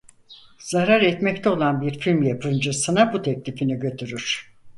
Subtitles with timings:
[0.59, 4.53] Zarar etmekte olan bir film yapımcısına bu teklifini götürür.